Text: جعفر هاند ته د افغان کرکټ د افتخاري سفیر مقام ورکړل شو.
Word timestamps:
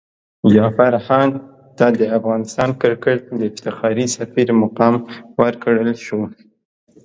جعفر 0.53 0.93
هاند 1.05 1.33
ته 1.77 1.85
د 1.99 2.01
افغان 2.17 2.69
کرکټ 2.81 3.19
د 3.39 3.41
افتخاري 3.51 4.05
سفیر 4.17 4.47
مقام 4.63 4.95
ورکړل 5.41 5.91
شو. 6.05 6.19